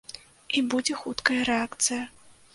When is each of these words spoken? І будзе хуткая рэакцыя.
І 0.55 0.63
будзе 0.71 0.97
хуткая 1.03 1.39
рэакцыя. 1.51 2.03